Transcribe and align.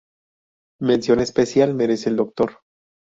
Mención 0.79 1.19
especial 1.19 1.75
merece 1.75 2.09
el 2.09 2.15
Dr. 2.15 2.57